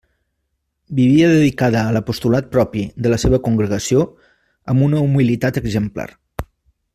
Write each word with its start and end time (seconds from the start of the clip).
Vivia 0.99 1.27
dedicada 1.33 1.81
a 1.83 1.91
l'apostolat 1.97 2.49
propi 2.55 2.85
de 3.07 3.11
la 3.13 3.19
seva 3.25 3.41
Congregació 3.49 4.07
amb 4.75 4.87
una 4.89 5.05
humilitat 5.11 5.61
exemplar. 5.63 6.09